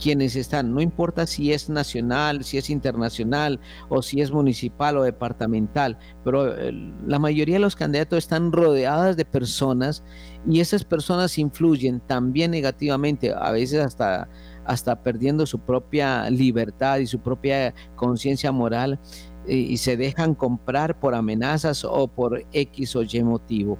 [0.00, 3.60] quienes están, no importa si es nacional, si es internacional
[3.90, 6.72] o si es municipal o departamental, pero eh,
[7.06, 10.02] la mayoría de los candidatos están rodeadas de personas
[10.48, 14.28] y esas personas influyen también negativamente, a veces hasta
[14.64, 19.00] hasta perdiendo su propia libertad y su propia conciencia moral
[19.46, 23.78] y se dejan comprar por amenazas o por X o Y motivo.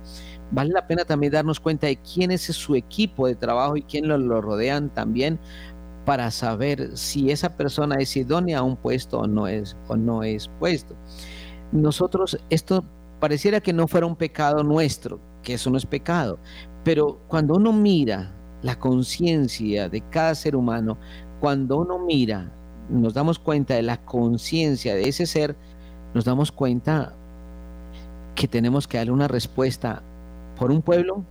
[0.50, 4.08] Vale la pena también darnos cuenta de quién es su equipo de trabajo y quién
[4.08, 5.38] lo, rodean también
[6.04, 10.24] para saber si esa persona es idónea a un puesto o no es, o no
[10.24, 10.96] es puesto.
[11.72, 12.84] Nosotros, esto
[13.20, 16.40] pareciera que no fuera un pecado nuestro, que eso no es pecado,
[16.82, 20.98] pero cuando uno mira la conciencia de cada ser humano,
[21.38, 22.52] cuando uno mira
[22.90, 25.56] nos damos cuenta de la conciencia de ese ser,
[26.14, 27.14] nos damos cuenta
[28.34, 30.02] que tenemos que darle una respuesta
[30.58, 31.24] por un pueblo,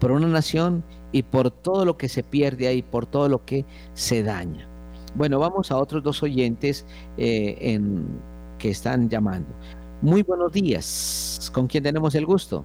[0.00, 3.64] por una nación y por todo lo que se pierde ahí, por todo lo que
[3.94, 4.66] se daña.
[5.14, 6.84] Bueno, vamos a otros dos oyentes
[7.16, 7.80] eh,
[8.58, 9.48] que están llamando.
[10.02, 11.50] Muy buenos días.
[11.52, 12.64] ¿Con quién tenemos el gusto?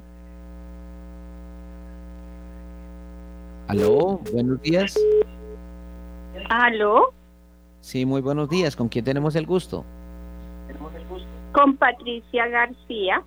[3.68, 4.96] Aló, buenos días.
[6.50, 7.14] Aló.
[7.84, 8.78] Sí, muy buenos días.
[8.78, 9.84] ¿Con quién tenemos el gusto?
[11.52, 13.22] Con Patricia García.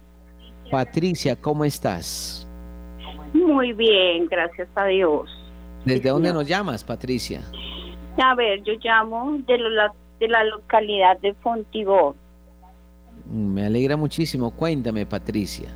[0.70, 2.48] Patricia, ¿cómo estás?
[3.34, 5.28] Muy bien, gracias a Dios.
[5.84, 7.42] ¿Desde dónde nos llamas, Patricia?
[8.16, 12.14] A ver, yo llamo de, la, de la localidad de Fontibón.
[13.30, 14.50] Me alegra muchísimo.
[14.52, 15.68] Cuéntame, Patricia.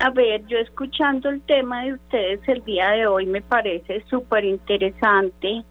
[0.00, 4.44] A ver, yo escuchando el tema de ustedes el día de hoy me parece súper
[4.44, 5.64] interesante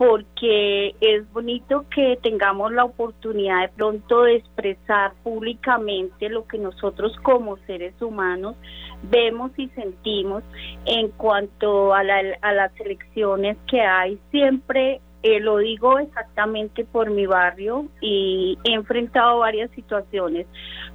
[0.00, 7.14] porque es bonito que tengamos la oportunidad de pronto de expresar públicamente lo que nosotros
[7.22, 8.56] como seres humanos
[9.02, 10.42] vemos y sentimos
[10.86, 14.18] en cuanto a, a las elecciones que hay.
[14.30, 20.46] Siempre Eh, lo digo exactamente por mi barrio y he enfrentado varias situaciones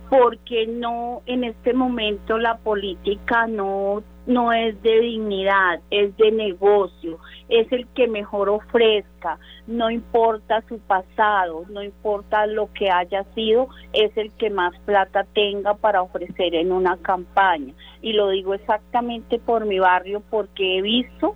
[0.10, 7.20] porque no en este momento la política no no es de dignidad, es de negocio,
[7.50, 9.38] es el que mejor ofrezca,
[9.68, 15.26] no importa su pasado, no importa lo que haya sido, es el que más plata
[15.34, 17.74] tenga para ofrecer en una campaña.
[18.02, 21.36] Y lo digo exactamente por mi barrio porque he visto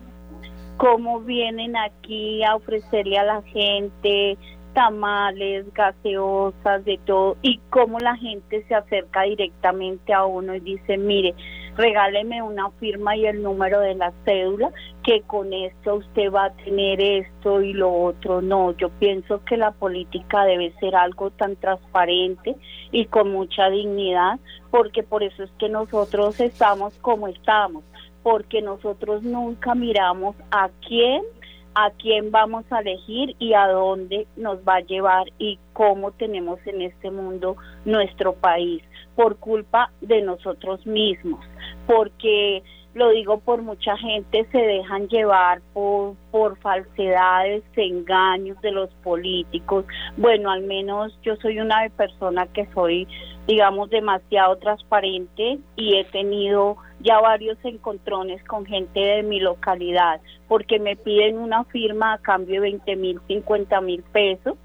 [0.78, 4.38] cómo vienen aquí a ofrecerle a la gente
[4.74, 10.98] tamales, gaseosas, de todo, y cómo la gente se acerca directamente a uno y dice,
[10.98, 11.34] mire,
[11.78, 14.72] regáleme una firma y el número de la cédula,
[15.04, 18.42] que con esto usted va a tener esto y lo otro.
[18.42, 22.56] No, yo pienso que la política debe ser algo tan transparente
[22.92, 24.40] y con mucha dignidad,
[24.72, 27.84] porque por eso es que nosotros estamos como estamos,
[28.24, 31.24] porque nosotros nunca miramos a quién
[31.76, 36.60] a quién vamos a elegir y a dónde nos va a llevar y cómo tenemos
[36.66, 37.56] en este mundo
[37.86, 38.84] nuestro país
[39.16, 41.46] por culpa de nosotros mismos,
[41.88, 42.64] porque
[43.00, 49.86] lo digo por mucha gente, se dejan llevar por, por falsedades, engaños de los políticos.
[50.18, 53.08] Bueno, al menos yo soy una persona que soy,
[53.48, 60.20] digamos, demasiado transparente y he tenido ya varios encontrones con gente de mi localidad,
[60.50, 64.58] porque me piden una firma a cambio de 20 mil, 50 mil pesos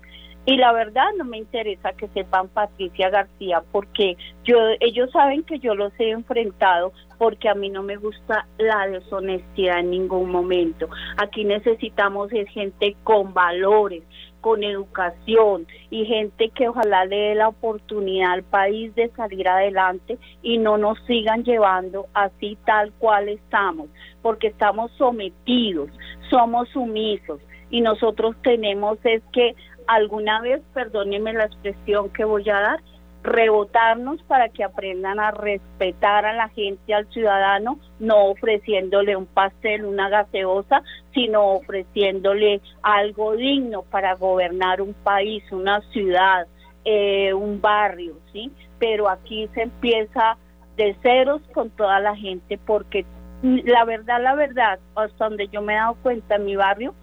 [0.47, 5.59] y la verdad no me interesa que sepan Patricia García porque yo ellos saben que
[5.59, 10.89] yo los he enfrentado porque a mí no me gusta la deshonestidad en ningún momento.
[11.17, 14.03] Aquí necesitamos gente con valores,
[14.41, 20.19] con educación y gente que ojalá le dé la oportunidad al país de salir adelante
[20.43, 23.89] y no nos sigan llevando así tal cual estamos,
[24.21, 25.89] porque estamos sometidos,
[26.29, 27.41] somos sumisos
[27.71, 29.55] y nosotros tenemos es que
[29.87, 32.81] alguna vez, perdónenme la expresión que voy a dar,
[33.25, 39.87] rebotarnos para que aprendan a respetar a la gente, al ciudadano, no ofreciéndole un pastel,
[39.87, 40.83] una gaseosa,
[41.15, 46.47] sino ofreciéndole algo digno para gobernar un país, una ciudad,
[46.85, 48.53] eh, un barrio, ¿sí?
[48.79, 50.37] Pero aquí se empieza
[50.77, 53.07] de ceros con toda la gente porque
[53.43, 56.95] la verdad, la verdad, hasta donde yo me he dado cuenta en mi barrio,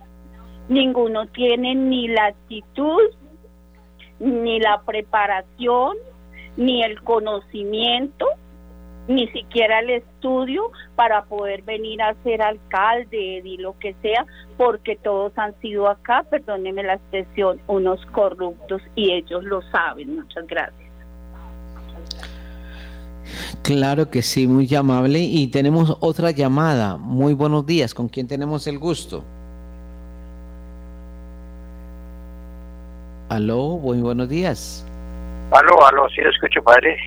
[0.70, 3.10] ninguno tiene ni la actitud,
[4.20, 5.98] ni la preparación,
[6.58, 8.26] ni el conocimiento,
[9.08, 14.26] ni siquiera el estudio para poder venir a ser alcalde y lo que sea,
[14.58, 20.16] porque todos han sido acá, perdónenme la expresión, unos corruptos y ellos lo saben.
[20.16, 20.92] Muchas gracias.
[23.62, 25.20] Claro que sí, muy amable.
[25.20, 26.98] Y tenemos otra llamada.
[26.98, 27.94] Muy buenos días.
[27.94, 29.24] ¿Con quién tenemos el gusto?
[33.30, 34.86] Aló, muy buenos días.
[35.52, 36.98] Aló, aló, sí lo escucho, padre.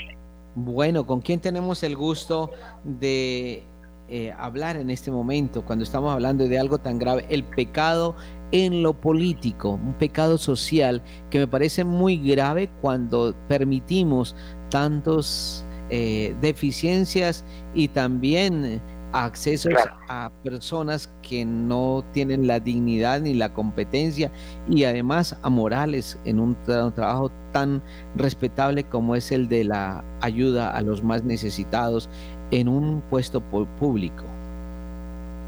[0.54, 2.52] Bueno, ¿con quién tenemos el gusto
[2.84, 3.64] de
[4.08, 7.24] eh, hablar en este momento cuando estamos hablando de algo tan grave?
[7.30, 8.14] El pecado
[8.52, 14.36] en lo político, un pecado social que me parece muy grave cuando permitimos
[14.68, 18.82] tantos eh, deficiencias y también
[19.14, 19.74] accesos
[20.08, 24.30] a personas que no tienen la dignidad ni la competencia
[24.68, 27.80] y además a morales en un, trabajo tan
[28.16, 32.10] respetable como es el de la ayuda a los más necesitados
[32.50, 34.24] en un puesto público.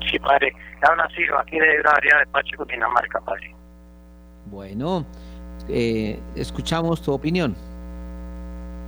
[0.09, 0.55] Sí, padre.
[0.89, 3.53] Habla Silva, aquí de la área de Pacheco, Dinamarca, padre.
[4.47, 5.05] Bueno,
[5.69, 7.57] eh, escuchamos tu opinión.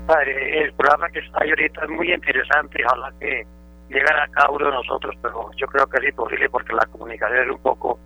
[0.06, 2.82] Padre, el programa que está ahí ahorita es muy interesante.
[2.86, 3.44] Ojalá que
[3.88, 7.44] llegar a cada uno de nosotros, pero yo creo que es imposible porque la comunicación
[7.44, 7.98] es un poco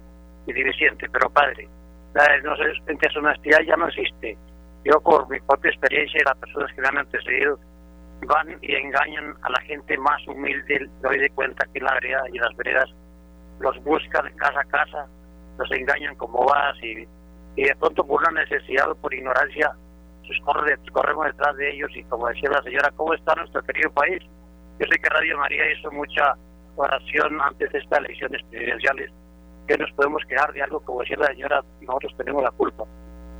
[0.47, 1.09] deficiente.
[1.11, 1.69] Pero padre,
[2.15, 2.25] la
[2.87, 4.37] deshonestidad ya no existe.
[4.85, 7.59] Yo por mi propia experiencia y las personas que me han antecedido
[8.27, 12.23] van y engañan a la gente más humilde, doy de cuenta que en la vereda
[12.33, 12.89] y las veredas
[13.61, 15.07] los buscan casa a casa,
[15.59, 17.07] los engañan como vas y,
[17.57, 19.73] de pronto por una necesidad o por ignorancia
[20.27, 20.39] pues
[20.93, 24.23] corremos detrás de ellos y como decía la señora, ¿cómo está nuestro querido país?
[24.79, 26.35] Yo sé que Radio María hizo mucha
[26.77, 29.11] oración antes de estas elecciones presidenciales,
[29.67, 32.85] que nos podemos quejar de algo, como decía la señora, nosotros tenemos la culpa.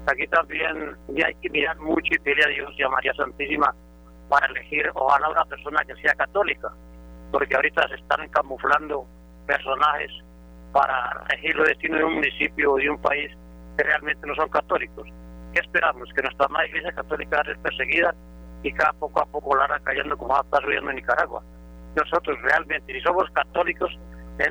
[0.07, 3.75] Aquí también hay que mirar mucho y pedirle a Dios y a María Santísima
[4.29, 6.73] para elegir ojalá una persona que sea católica,
[7.31, 9.07] porque ahorita se están camuflando
[9.47, 10.11] personajes
[10.73, 13.31] para elegir los destinos de un municipio o de un país
[13.77, 15.09] que realmente no son católicos.
[15.53, 16.09] ¿Qué esperamos?
[16.15, 18.15] ¿Que nuestra madre iglesia católica sea perseguida
[18.71, 21.43] cada poco a poco la hará cayendo como está subiendo en Nicaragua.
[21.97, 23.91] Nosotros realmente, si somos católicos,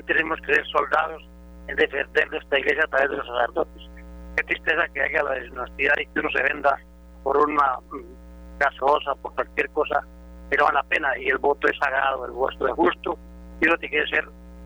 [0.06, 1.24] tenemos que ser soldados
[1.68, 3.90] en defender nuestra iglesia a través de los sacerdotes.
[4.36, 6.80] Qué tristeza que haya la deshonestidad y que uno se venda
[7.24, 10.02] por una mm, gasosa, por cualquier cosa,
[10.50, 13.18] pero vale la pena y el voto es sagrado, el voto es justo
[13.62, 14.26] y uno tiene que ser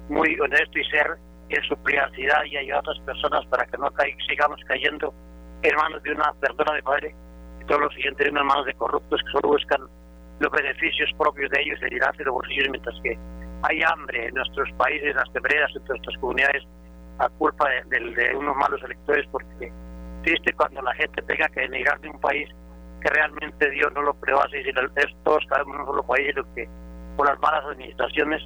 [0.10, 1.18] muy honesto y ser
[1.50, 3.92] en su privacidad y ayudar a otras personas para que no
[4.28, 5.14] sigamos cayendo
[5.62, 7.16] en manos de una persona de padre
[7.66, 9.82] y todo lo siguiente en manos de corruptos que solo buscan
[10.40, 13.18] los beneficios propios de ellos, el llenarse de bolsillos, mientras que
[13.64, 16.64] hay hambre en nuestros países, en las quebreras, en nuestras comunidades,
[17.20, 19.72] a culpa de, unos malos electores, porque
[20.24, 22.50] triste cuando la gente tenga que denigrar de un país
[23.02, 24.72] que realmente Dios no lo prevace y si
[25.24, 26.68] todos sabemos en un solo país, lo que
[27.16, 28.42] por las malas administraciones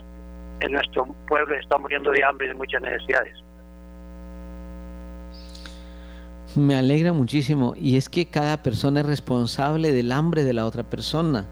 [0.60, 3.34] en nuestro pueblo está muriendo de hambre y de muchas necesidades.
[6.56, 10.90] Me alegra muchísimo y es que cada persona es responsable del hambre de la otra
[10.90, 11.48] persona.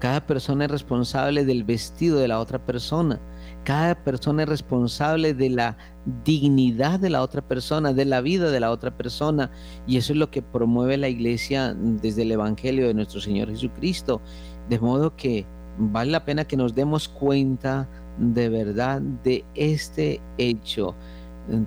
[0.00, 3.18] Cada persona es responsable del vestido de la otra persona.
[3.64, 5.78] Cada persona es responsable de la
[6.24, 9.50] dignidad de la otra persona, de la vida de la otra persona.
[9.86, 14.20] Y eso es lo que promueve la iglesia desde el Evangelio de nuestro Señor Jesucristo.
[14.68, 15.46] De modo que
[15.78, 20.94] vale la pena que nos demos cuenta de verdad de este hecho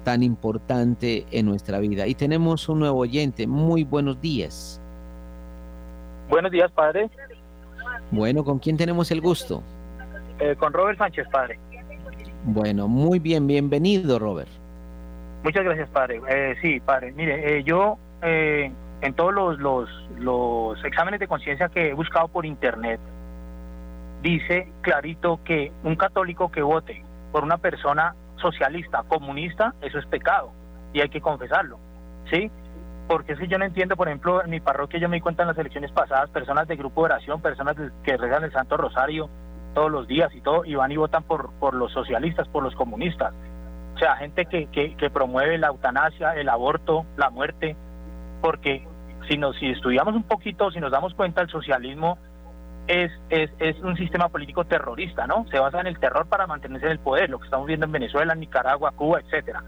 [0.04, 2.08] tan importante en nuestra vida.
[2.08, 3.48] Y tenemos un nuevo oyente.
[3.48, 4.82] Muy buenos días.
[6.30, 7.10] Buenos días, padre.
[8.12, 9.64] Bueno, ¿con quién tenemos el gusto?
[10.40, 11.60] Eh, con Robert Sánchez, padre.
[12.46, 14.50] Bueno, muy bien, bienvenido, Robert.
[15.44, 16.22] Muchas gracias, padre.
[16.30, 21.90] Eh, sí, padre, mire, eh, yo en todos los, los, los exámenes de conciencia que
[21.90, 23.00] he buscado por internet,
[24.22, 30.52] dice clarito que un católico que vote por una persona socialista, comunista, eso es pecado
[30.94, 31.80] y hay que confesarlo,
[32.30, 32.52] ¿sí?
[33.08, 35.50] Porque si yo no entiendo, por ejemplo, en mi parroquia yo me di cuenta en
[35.50, 39.30] las elecciones pasadas, personas de grupo de oración, personas que rezan el Santo Rosario
[39.74, 42.76] todos los días y todo, y van y votan por, por los socialistas, por los
[42.76, 43.34] comunistas.
[43.96, 47.76] O sea, gente que, que, que promueve la eutanasia, el aborto, la muerte,
[48.42, 48.86] porque
[49.28, 52.18] si, nos, si estudiamos un poquito, si nos damos cuenta, el socialismo
[52.92, 55.46] es, es, es un sistema político terrorista, ¿no?
[55.50, 57.92] Se basa en el terror para mantenerse en el poder, lo que estamos viendo en
[57.94, 59.64] Venezuela, Nicaragua, Cuba, etcétera.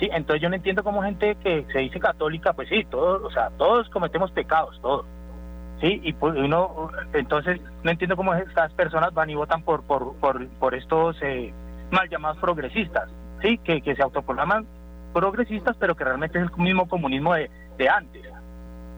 [0.00, 3.30] Sí, entonces yo no entiendo cómo gente que se dice católica, pues sí, todos, o
[3.30, 5.06] sea, todos cometemos pecados, todos.
[5.80, 10.16] Sí, y pues uno, entonces no entiendo cómo estas personas van y votan por por,
[10.16, 11.52] por, por estos eh,
[11.92, 13.08] mal llamados progresistas,
[13.42, 14.66] sí, que, que se autoproclaman
[15.12, 17.48] progresistas, pero que realmente es el mismo comunismo de,
[17.78, 18.22] de antes.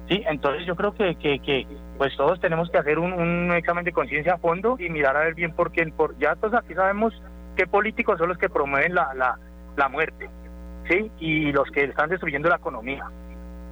[0.09, 1.67] Sí, entonces yo creo que, que, que
[1.99, 5.35] pues todos tenemos que hacer un, examen de conciencia a fondo y mirar a ver
[5.35, 7.13] bien por qué, por, ya todos aquí sabemos
[7.57, 9.37] qué políticos son los que promueven la, la,
[9.77, 10.31] la muerte,
[10.89, 11.11] ¿sí?
[11.19, 13.05] Y los que están destruyendo la economía.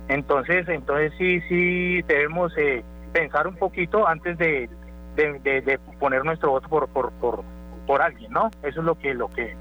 [0.09, 4.69] Entonces, entonces sí, sí debemos eh, pensar un poquito antes de,
[5.15, 7.45] de, poner nuestro voto por, por, por,
[7.87, 8.51] por alguien, ¿no?
[8.65, 9.55] Eso es lo que, lo que,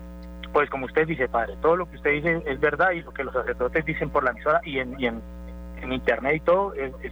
[0.54, 3.24] pues como usted dice, padre, todo lo que usted dice es verdad y lo que
[3.24, 5.22] los sacerdotes dicen por la emisora y en, y en,
[5.84, 7.12] en internet y todo es, es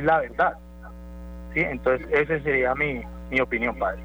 [0.00, 0.54] la verdad.
[1.54, 1.60] ¿sí?
[1.60, 4.02] Entonces, esa sería mi, mi opinión, padre.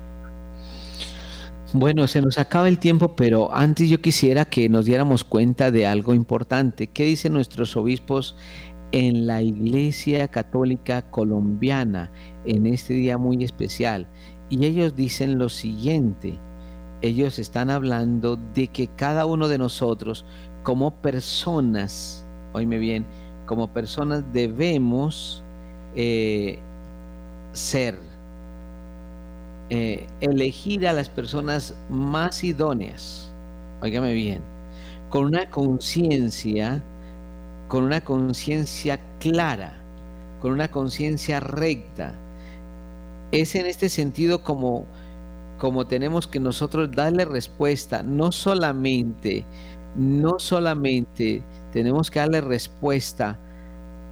[1.73, 5.85] Bueno, se nos acaba el tiempo, pero antes yo quisiera que nos diéramos cuenta de
[5.85, 6.87] algo importante.
[6.87, 8.37] ¿Qué dicen nuestros obispos
[8.93, 12.09] en la Iglesia Católica Colombiana
[12.45, 14.07] en este día muy especial?
[14.49, 16.39] Y ellos dicen lo siguiente.
[17.01, 20.25] Ellos están hablando de que cada uno de nosotros,
[20.63, 23.05] como personas, oíme bien,
[23.45, 25.43] como personas debemos
[25.97, 26.59] eh,
[27.53, 27.97] ser,
[29.69, 33.31] eh, elegir a las personas más idóneas,
[33.81, 34.41] óigame bien,
[35.09, 36.83] con una conciencia,
[37.67, 39.73] con una conciencia clara,
[40.39, 42.13] con una conciencia recta.
[43.31, 44.85] Es en este sentido como,
[45.57, 49.45] como tenemos que nosotros darle respuesta, no solamente,
[49.95, 53.39] no solamente tenemos que darle respuesta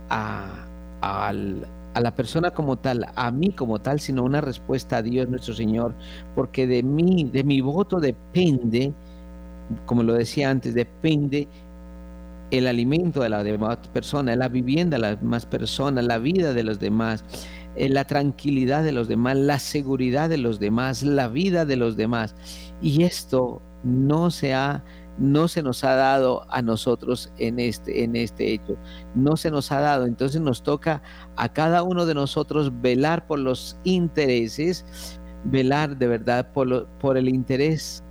[0.10, 0.66] a,
[1.02, 5.30] al, a la persona como tal, a mí como tal, sino una respuesta a Dios
[5.30, 5.96] nuestro Señor,
[6.36, 8.93] porque de mí, de mi voto depende,
[9.86, 11.48] como lo decía antes, depende
[12.52, 16.64] el alimento de la demás persona, la vivienda de las demás personas, la vida de
[16.64, 17.24] los demás,
[17.78, 21.96] eh, la tranquilidad de los demás, la seguridad de los demás, la vida de los
[21.96, 22.36] demás.
[22.82, 24.84] Y esto no se ha
[25.18, 28.78] no se nos ha dado a nosotros en este, en este hecho.
[29.13, 30.05] No se nos ha dado.
[30.05, 31.01] Entonces nos toca
[31.36, 34.86] a cada uno de nosotros velar por los intereses,
[35.45, 38.03] velar de verdad por, por el interés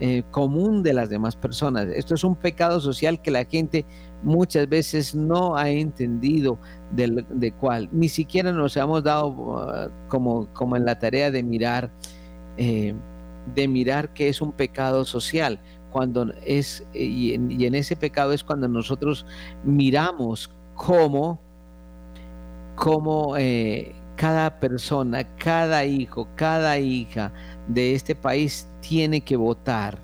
[0.00, 1.86] eh, común de las demás personas.
[1.88, 3.84] Esto es un pecado social que la gente
[4.22, 6.58] muchas veces no ha entendido
[6.92, 7.88] de, de cuál.
[7.92, 11.90] Ni siquiera nos hemos dado uh, como, como en la tarea de mirar.
[12.56, 12.94] Eh,
[13.54, 15.60] de mirar que es un pecado social,
[15.90, 19.26] cuando es, y en, ese pecado es cuando nosotros
[19.64, 21.40] miramos cómo,
[22.76, 27.32] cómo eh, cada persona, cada hijo, cada hija
[27.68, 29.98] de este país tiene que votar,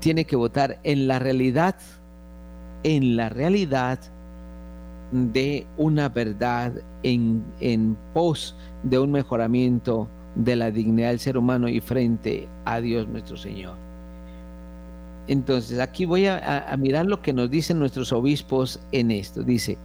[0.00, 1.76] tiene que votar en la realidad,
[2.82, 3.98] en la realidad
[5.12, 6.72] de una verdad
[7.02, 12.80] en, en pos de un mejoramiento de la dignidad del ser humano y frente a
[12.80, 13.91] Dios nuestro Señor.
[15.28, 19.42] Entonces, aquí voy a, mirar lo que nos dicen nuestros obispos en esto.
[19.42, 19.78] Dice,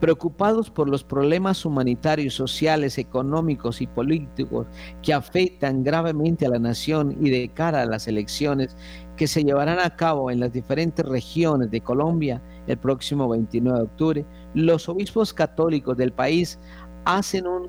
[0.00, 4.66] preocupados por los problemas humanitarios, sociales, económicos y políticos
[5.02, 8.76] que afectan gravemente a la nación y de cara a las elecciones
[9.16, 13.84] que se llevarán a cabo en las diferentes regiones de Colombia el próximo 29 de
[13.84, 16.58] octubre, los obispos católicos del país
[17.04, 17.68] hacen un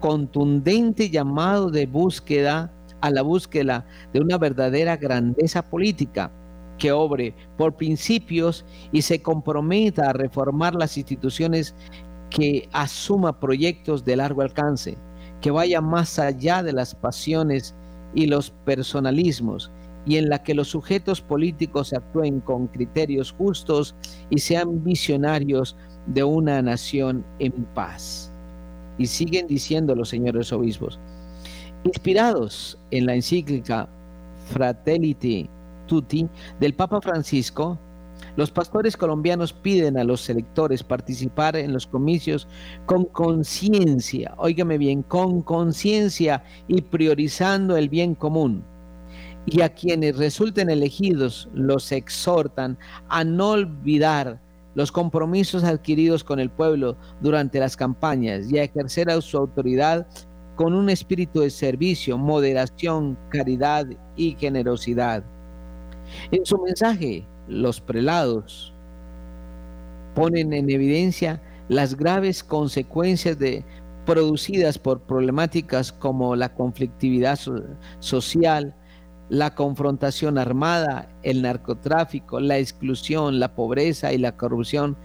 [0.00, 6.32] contundente llamado de búsqueda a la búsqueda de una verdadera grandeza política
[6.82, 11.76] que obre por principios y se comprometa a reformar las instituciones
[12.28, 14.98] que asuma proyectos de largo alcance,
[15.40, 17.72] que vaya más allá de las pasiones
[18.16, 19.70] y los personalismos,
[20.06, 23.94] y en la que los sujetos políticos actúen con criterios justos
[24.28, 25.76] y sean visionarios
[26.06, 28.32] de una nación en paz.
[28.98, 30.98] Y siguen diciendo los señores obispos,
[31.84, 33.88] inspirados en la encíclica
[34.48, 35.14] Fratelli
[36.58, 37.78] Del Papa Francisco,
[38.36, 42.48] los pastores colombianos piden a los electores participar en los comicios
[42.86, 48.64] con conciencia, óigame bien, con conciencia y priorizando el bien común.
[49.44, 52.78] Y a quienes resulten elegidos los exhortan
[53.08, 54.40] a no olvidar
[54.74, 60.06] los compromisos adquiridos con el pueblo durante las campañas y a ejercer a su autoridad
[60.56, 63.86] con un espíritu de servicio, moderación, caridad
[64.16, 65.24] y generosidad.
[66.30, 68.72] En su mensaje, los prelados
[70.14, 73.64] ponen en evidencia las graves consecuencias de,
[74.04, 77.38] producidas por problemáticas como la conflictividad
[78.00, 78.74] social,
[79.28, 84.96] la confrontación armada, el narcotráfico, la exclusión, la pobreza y la corrupción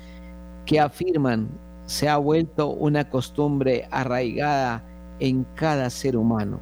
[0.66, 1.48] que afirman
[1.86, 4.84] se ha vuelto una costumbre arraigada
[5.20, 6.60] en cada ser humano.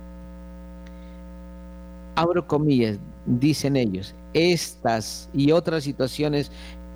[2.15, 6.51] Abro comillas, dicen ellos, estas y otras situaciones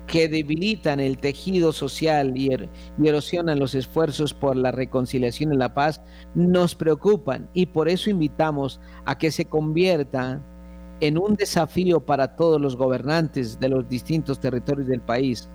[0.06, 2.68] que debilitan el tejido social y, er-,
[3.02, 6.02] erosionan los esfuerzos por la reconciliación y la paz,
[6.34, 10.42] nos preocupan y por eso invitamos a que se convierta
[11.00, 15.48] en un desafío para todos los gobernantes de los distintos territorios del país,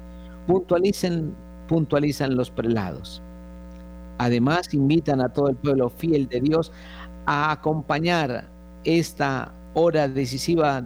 [0.47, 3.21] puntualizan los prelados.
[4.17, 6.71] Además, invitan a todo el pueblo fiel de Dios
[7.25, 8.49] a acompañar
[8.86, 10.86] esta hora decisiva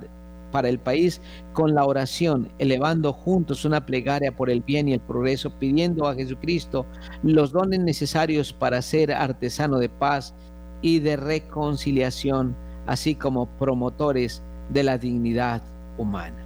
[0.51, 1.21] para el país
[1.53, 6.15] con la oración, elevando juntos una plegaria por el bien y el progreso, pidiendo a
[6.15, 6.85] Jesucristo
[7.23, 10.33] los dones necesarios para ser artesano de paz
[10.81, 12.55] y de reconciliación,
[12.87, 15.61] así como promotores de la dignidad
[15.97, 16.45] humana.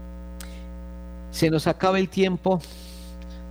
[1.32, 2.60] Se nos acaba el tiempo,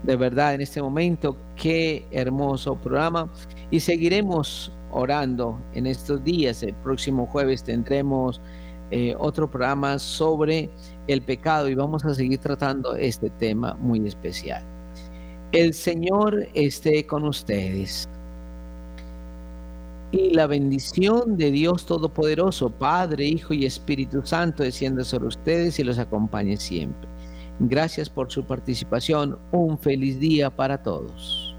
[0.03, 1.37] de verdad, en este momento.
[1.57, 3.29] Qué hermoso programa.
[3.71, 6.63] Y seguiremos orando en estos días.
[6.63, 8.41] El próximo jueves tendremos
[8.95, 10.69] eh, otro programa sobre
[11.07, 14.63] el pecado y vamos a seguir tratando este tema muy especial.
[15.51, 18.07] El Señor esté con ustedes
[20.11, 25.85] y la bendición de Dios Todopoderoso, Padre, Hijo y Espíritu Santo, descienda sobre ustedes y
[25.85, 27.09] los acompañe siempre.
[27.61, 29.39] Gracias por su participación.
[29.53, 31.52] Un feliz día para todos.